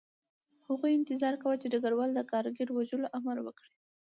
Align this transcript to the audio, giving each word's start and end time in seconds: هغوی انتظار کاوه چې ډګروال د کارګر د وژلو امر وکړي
هغوی 0.67 0.91
انتظار 0.99 1.33
کاوه 1.41 1.55
چې 1.61 1.71
ډګروال 1.73 2.11
د 2.13 2.19
کارګر 2.31 2.67
د 2.69 2.73
وژلو 2.77 3.07
امر 3.17 3.37
وکړي 3.43 3.71